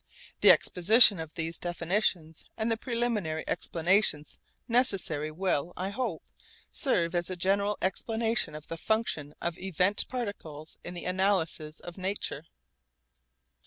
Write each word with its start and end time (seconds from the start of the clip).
The 0.39 0.49
exposition 0.49 1.19
of 1.19 1.35
these 1.35 1.59
definitions 1.59 2.43
and 2.57 2.71
the 2.71 2.75
preliminary 2.75 3.47
explanations 3.47 4.39
necessary 4.67 5.29
will, 5.29 5.73
I 5.77 5.89
hope, 5.89 6.23
serve 6.71 7.13
as 7.13 7.29
a 7.29 7.35
general 7.35 7.77
explanation 7.83 8.55
of 8.55 8.65
the 8.65 8.77
function 8.77 9.35
of 9.43 9.59
event 9.59 10.07
particles 10.07 10.75
in 10.83 10.95
the 10.95 11.05
analysis 11.05 11.79
of 11.81 11.99
nature. 11.99 12.45